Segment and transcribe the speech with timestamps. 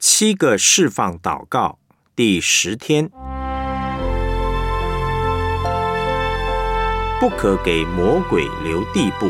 [0.00, 1.76] 七个释放祷告
[2.14, 3.10] 第十天，
[7.18, 9.28] 不可给魔鬼留地步。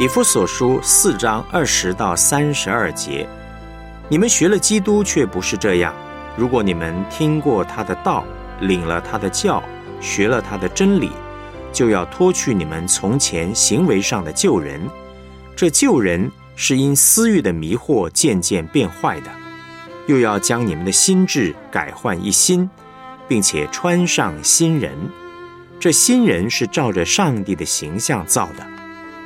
[0.00, 3.28] 以弗所书四章二十到三十二节，
[4.08, 5.94] 你们学了基督，却不是这样。
[6.36, 8.24] 如果你们听过他的道，
[8.62, 9.62] 领了他的教，
[10.00, 11.12] 学了他的真理，
[11.72, 14.80] 就要脱去你们从前行为上的旧人。
[15.54, 16.28] 这旧人。
[16.56, 19.30] 是因私欲的迷惑渐渐变坏的，
[20.06, 22.68] 又要将你们的心智改换一新，
[23.26, 24.92] 并且穿上新人。
[25.80, 28.66] 这新人是照着上帝的形象造的，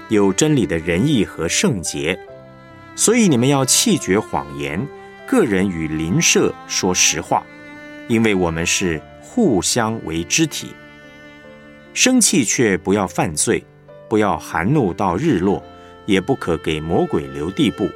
[0.08, 2.18] 有真理的仁义和圣洁。
[2.96, 4.84] 所以你们要弃绝谎言，
[5.26, 7.44] 个人与邻舍说实话，
[8.08, 10.74] 因为我们是互相为肢体。
[11.94, 13.64] 生气却不要犯罪，
[14.08, 15.62] 不要含怒到日落。
[16.08, 17.88] 也不可给魔鬼留地步。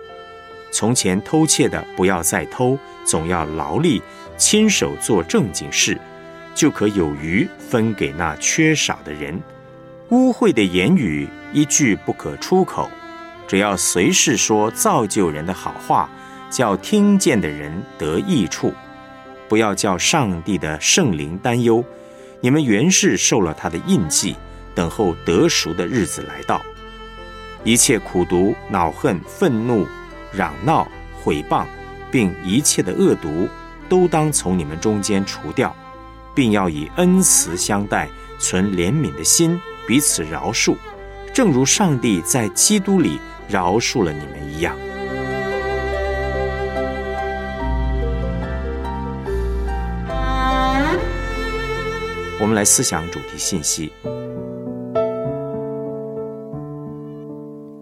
[0.70, 4.00] 从前偷窃的，不要再偷，总要劳力，
[4.36, 5.98] 亲手做正经事，
[6.54, 9.41] 就可有余分给那缺少的人。
[10.10, 12.91] 污秽的言语一句不可出口，
[13.48, 16.08] 只要随时说造就人的好话，
[16.50, 18.74] 叫听见的人得益处。
[19.48, 21.82] 不要叫上帝的圣灵担忧，
[22.41, 24.36] 你们原是受了他的印记，
[24.74, 26.62] 等候得赎的日子来到。
[27.64, 29.86] 一切苦毒、恼恨、愤怒、
[30.32, 30.86] 嚷闹、
[31.22, 31.64] 毁谤，
[32.10, 33.48] 并一切的恶毒，
[33.88, 35.74] 都当从你们中间除掉，
[36.34, 40.74] 并要以恩慈相待，存怜悯的心，彼此饶恕，
[41.32, 44.76] 正如上帝在基督里饶恕了你们一样。
[52.41, 53.92] 我们来思想主题信息。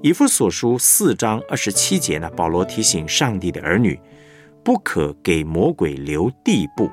[0.03, 4.01] 以弗所书四章二十七节呢，保罗提醒上帝的儿女，
[4.65, 6.91] 不可给魔鬼留地步。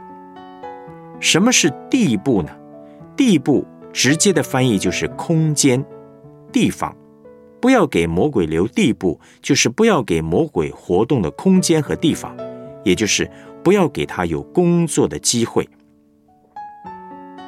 [1.22, 2.50] 什么是地步呢？
[3.16, 5.84] 地步直接的翻译就是空间、
[6.51, 6.94] 地方。
[7.62, 12.35] 不要给魔鬼留地步，就是不要给魔鬼活动的空间和地方，
[12.84, 13.29] 也就是
[13.63, 15.68] 不要给他有工作的机会。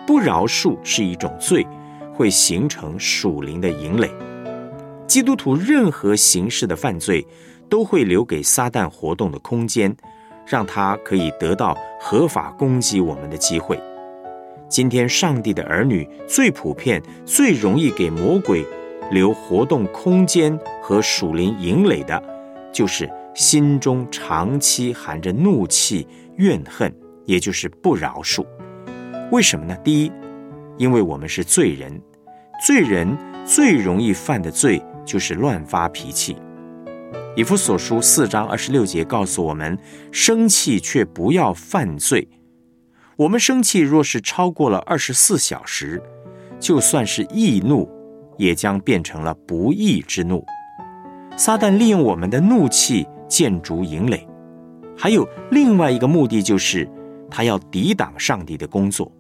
[0.08, 1.68] 不饶恕是一种罪，
[2.14, 4.10] 会形成属灵的营垒。
[5.10, 7.26] 基督徒任何形式的犯罪，
[7.68, 9.94] 都会留给撒旦活动的空间，
[10.46, 13.82] 让他可以得到合法攻击我们的机会。
[14.70, 18.64] 今天，上帝的儿女最普遍、最容易给魔鬼
[19.10, 22.22] 留活动空间和属灵营垒的，
[22.72, 26.94] 就是心中长期含着怒气、怨恨，
[27.26, 28.46] 也就是不饶恕。
[29.32, 29.76] 为什么呢？
[29.84, 30.12] 第一，
[30.78, 32.00] 因为我们是罪人，
[32.64, 34.80] 罪人最容易犯的罪。
[35.10, 36.38] 就是乱发脾气。
[37.36, 39.76] 以弗所书四章二十六节告诉我们：
[40.12, 42.28] 生气却不要犯罪。
[43.18, 46.00] 我们生气若是超过了二十四小时，
[46.60, 47.90] 就算是易怒，
[48.38, 50.46] 也将变成了不义之怒。
[51.36, 54.28] 撒旦利用我们的怒气建筑营垒，
[54.96, 56.88] 还有另外一个目的，就是
[57.32, 59.12] 他要抵挡上帝的工作。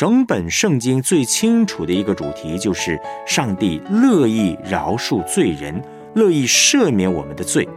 [0.00, 5.78] 整本圣经最清楚的一个主题就是，上帝乐意饶恕罪人，
[6.14, 7.68] 乐意赦免我们的罪。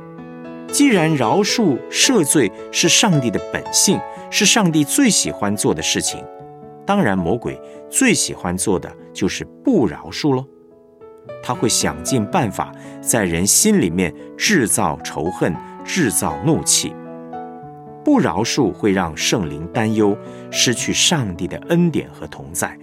[0.72, 4.00] 既然饶恕赦罪是上帝的本性，
[4.32, 6.24] 是上帝最喜欢做的事情，
[6.86, 10.46] 当然魔鬼最喜欢做的就是不饶恕喽。
[11.44, 15.54] 他会想尽办法在人心里面制造仇恨，
[15.84, 16.96] 制造怒气。
[18.03, 20.18] 不饶恕会让圣灵担忧，
[20.52, 22.78] 失去上帝的恩典和同在。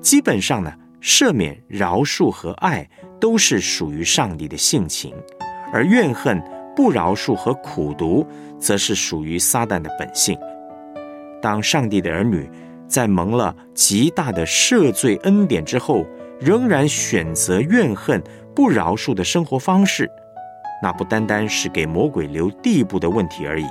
[0.00, 2.88] 基本上呢，赦免、饶恕和爱
[3.20, 5.14] 都是属于上帝的性情，
[5.72, 6.42] 而怨恨、
[6.74, 8.26] 不饶恕和苦毒，
[8.58, 10.38] 则是属于撒旦的本性。
[11.42, 12.48] 当上帝的儿女
[12.86, 16.06] 在蒙了极大的赦罪恩典之后，
[16.38, 18.22] 仍然选择怨恨、
[18.54, 20.10] 不饶恕的生活方式，
[20.82, 23.66] 那不单单是给魔鬼留地步的问题而已。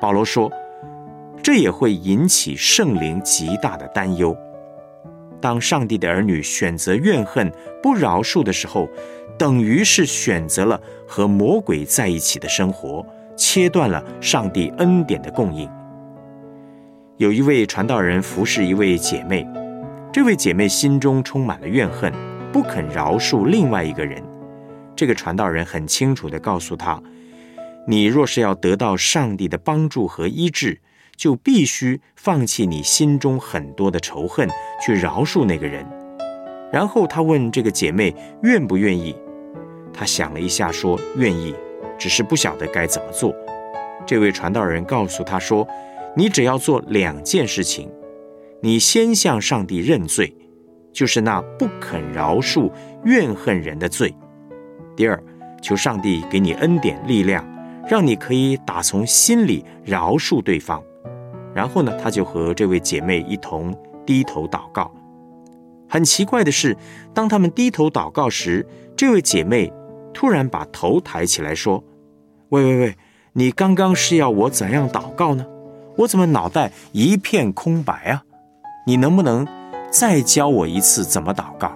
[0.00, 0.50] 保罗说
[1.42, 4.36] ：“这也会引起圣灵极大的担忧。
[5.40, 7.52] 当上帝的儿女选择怨恨、
[7.82, 8.88] 不饶恕的时候，
[9.38, 13.04] 等于是选择了和魔鬼在一起的生活，
[13.36, 15.68] 切断了上帝恩典的供应。”
[17.18, 19.46] 有一位传道人服侍一位姐妹，
[20.12, 22.12] 这位姐妹心中充满了怨恨，
[22.52, 24.22] 不肯饶恕另外一个人。
[24.96, 27.00] 这个传道人很清楚地告诉她。
[27.86, 30.80] 你若是要得到上帝的帮助和医治，
[31.16, 34.48] 就必须放弃你心中很多的仇恨，
[34.84, 35.86] 去饶恕那个人。
[36.72, 39.14] 然后他问这个姐妹愿不愿意，
[39.92, 41.54] 她想了一下，说愿意。
[41.96, 43.32] 只是不晓得该怎么做。
[44.04, 45.66] 这位传道人告诉他说
[46.16, 47.88] ：“你只要做两件事情，
[48.60, 50.36] 你先向上帝认罪，
[50.92, 52.68] 就是那不肯饶恕
[53.04, 54.08] 怨恨人的罪；
[54.96, 55.22] 第二，
[55.62, 57.46] 求上帝给你恩典力量，
[57.88, 60.82] 让你可以打从心里饶恕对方。”
[61.54, 64.90] 然后呢，他就和这位姐妹一同低头祷告。
[65.88, 66.76] 很奇怪的是，
[67.12, 68.66] 当他们低头祷告时，
[68.96, 69.72] 这位姐妹
[70.12, 71.84] 突然把头抬起来说
[72.50, 72.96] ：“喂喂喂！”
[73.36, 75.44] 你刚刚是要我怎样祷告呢？
[75.98, 78.22] 我怎么脑袋一片空白啊？
[78.86, 79.46] 你能不能
[79.90, 81.72] 再教我一次怎么祷告？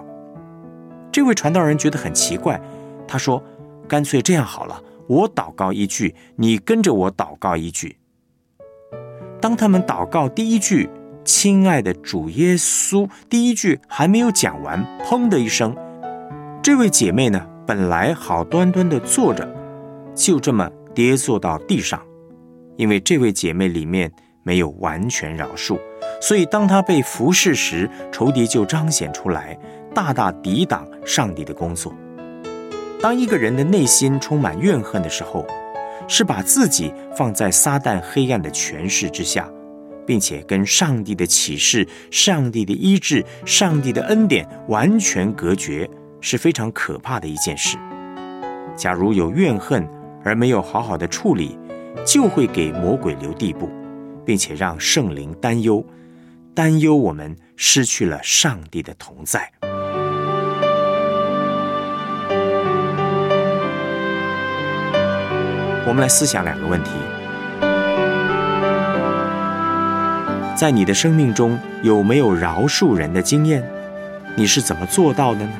[1.11, 2.59] 这位传道人觉得很奇怪，
[3.07, 3.41] 他说
[3.87, 7.97] ：“干脆这样好了，我祷告一句，你跟着我祷告一句。”
[9.41, 10.89] 当他们祷告第一句
[11.25, 15.75] “亲爱的主耶稣”，第一句还没有讲完，砰的一声，
[16.63, 19.45] 这位姐妹呢，本来好端端的坐着，
[20.15, 20.69] 就这么。
[20.95, 22.01] 跌坐到地上，
[22.75, 24.11] 因为这位姐妹里面
[24.43, 25.79] 没有完全饶恕，
[26.19, 29.57] 所以当她被服侍时，仇敌就彰显出来，
[29.93, 31.93] 大大抵挡上帝的工作。
[33.01, 35.47] 当一个人的内心充满怨恨的时候，
[36.05, 39.49] 是把自己放在撒旦黑暗的权势之下，
[40.05, 47.77] 并且跟上帝的启示、上帝的医治、上帝的恩典完全隔绝，是非常可怕的一件事。
[48.75, 49.87] 假如有怨恨，
[50.25, 51.57] 而没有好好的处理，
[52.05, 53.69] 就会给魔鬼留地步，
[54.25, 55.81] 并且让圣灵担忧，
[56.53, 59.49] 担忧我们失去了上帝的同在。
[65.89, 66.91] 我们来思想两个问题：
[70.55, 73.67] 在你的生命中有没有饶恕人的经验？
[74.35, 75.51] 你是怎么做到的呢？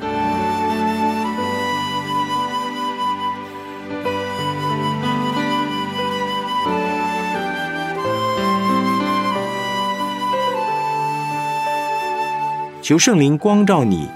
[12.80, 14.08] 求圣灵光照你，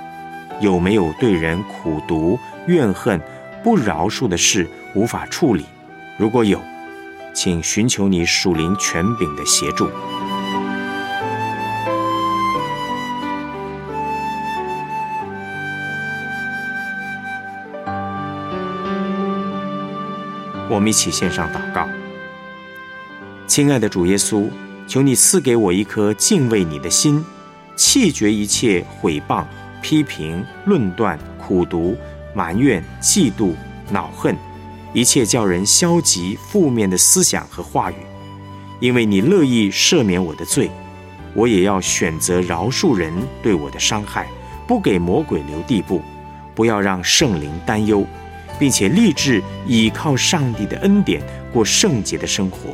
[0.60, 2.38] 有没有对人苦毒、
[2.68, 3.20] 怨恨、
[3.64, 5.66] 不饶恕的事无法处理？
[6.16, 6.60] 如果有，
[7.32, 9.88] 请寻求你属灵权柄的协助。
[20.70, 21.88] 我们一起献上祷告，
[23.48, 24.48] 亲爱的主耶稣，
[24.86, 27.24] 求你赐给我一颗敬畏你的心。
[27.74, 29.44] 弃绝一切毁谤、
[29.82, 31.96] 批评、论断、苦读、
[32.32, 33.52] 埋怨、嫉妒、
[33.90, 34.36] 恼恨，
[34.94, 37.96] 一切叫人消极、负面的思想和话语。
[38.80, 40.70] 因为你乐意赦免我的罪，
[41.34, 43.12] 我也要选择饶恕人
[43.42, 44.26] 对我的伤害，
[44.66, 46.00] 不给魔鬼留地步，
[46.54, 48.06] 不要让圣灵担忧，
[48.58, 52.70] 并且立志倚靠上帝的恩典过圣洁的生活。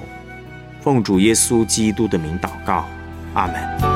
[0.80, 2.88] 奉主耶稣基督的名祷告，
[3.34, 3.89] 阿门。